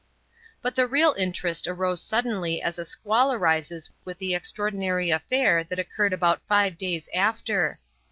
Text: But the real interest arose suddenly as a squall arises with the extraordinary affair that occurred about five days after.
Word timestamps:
But 0.63 0.73
the 0.75 0.87
real 0.87 1.13
interest 1.15 1.67
arose 1.67 2.01
suddenly 2.01 2.59
as 2.59 2.79
a 2.79 2.85
squall 2.85 3.31
arises 3.31 3.91
with 4.03 4.17
the 4.17 4.33
extraordinary 4.33 5.11
affair 5.11 5.63
that 5.65 5.77
occurred 5.77 6.11
about 6.11 6.41
five 6.47 6.75
days 6.75 7.07
after. 7.13 7.77